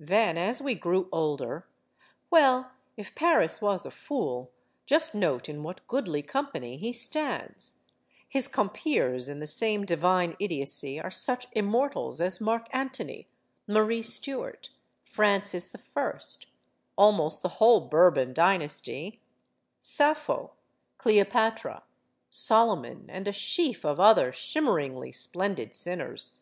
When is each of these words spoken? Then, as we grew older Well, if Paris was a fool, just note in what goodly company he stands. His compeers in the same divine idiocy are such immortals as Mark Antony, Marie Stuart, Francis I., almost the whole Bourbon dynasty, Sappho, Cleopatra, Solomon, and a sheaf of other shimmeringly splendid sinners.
Then, 0.00 0.36
as 0.36 0.60
we 0.60 0.74
grew 0.74 1.08
older 1.12 1.64
Well, 2.28 2.72
if 2.96 3.14
Paris 3.14 3.62
was 3.62 3.86
a 3.86 3.92
fool, 3.92 4.50
just 4.84 5.14
note 5.14 5.48
in 5.48 5.62
what 5.62 5.86
goodly 5.86 6.22
company 6.22 6.76
he 6.76 6.92
stands. 6.92 7.84
His 8.28 8.48
compeers 8.48 9.28
in 9.28 9.38
the 9.38 9.46
same 9.46 9.84
divine 9.84 10.34
idiocy 10.40 10.98
are 11.00 11.08
such 11.08 11.46
immortals 11.52 12.20
as 12.20 12.40
Mark 12.40 12.66
Antony, 12.72 13.28
Marie 13.68 14.02
Stuart, 14.02 14.70
Francis 15.04 15.72
I., 15.94 16.14
almost 16.98 17.42
the 17.44 17.48
whole 17.60 17.82
Bourbon 17.86 18.32
dynasty, 18.34 19.20
Sappho, 19.80 20.50
Cleopatra, 20.98 21.84
Solomon, 22.28 23.06
and 23.08 23.28
a 23.28 23.32
sheaf 23.32 23.84
of 23.84 24.00
other 24.00 24.32
shimmeringly 24.32 25.12
splendid 25.14 25.76
sinners. 25.76 26.32